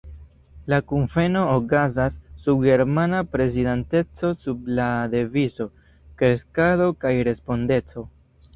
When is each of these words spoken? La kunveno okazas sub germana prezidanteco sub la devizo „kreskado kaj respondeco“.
La 0.71 0.77
kunveno 0.91 1.43
okazas 1.57 2.15
sub 2.45 2.65
germana 2.69 3.19
prezidanteco 3.35 4.33
sub 4.45 4.73
la 4.81 4.89
devizo 5.15 5.71
„kreskado 6.23 6.93
kaj 7.07 7.17
respondeco“. 7.33 8.09